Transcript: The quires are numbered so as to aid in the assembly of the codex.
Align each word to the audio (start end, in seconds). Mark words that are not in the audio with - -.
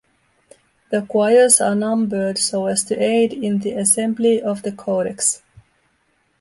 The 0.89 1.03
quires 1.03 1.61
are 1.61 1.75
numbered 1.75 2.39
so 2.39 2.65
as 2.65 2.83
to 2.85 2.95
aid 2.99 3.33
in 3.33 3.59
the 3.59 3.73
assembly 3.73 4.41
of 4.41 4.63
the 4.63 4.71
codex. 4.71 5.43